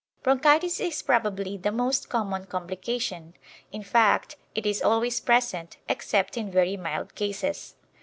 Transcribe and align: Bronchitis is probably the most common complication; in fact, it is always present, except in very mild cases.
Bronchitis 0.23 0.79
is 0.79 1.03
probably 1.03 1.57
the 1.57 1.71
most 1.71 2.09
common 2.09 2.47
complication; 2.47 3.35
in 3.71 3.83
fact, 3.83 4.35
it 4.55 4.65
is 4.65 4.81
always 4.81 5.19
present, 5.19 5.77
except 5.87 6.37
in 6.37 6.49
very 6.49 6.75
mild 6.75 7.13
cases. 7.13 7.75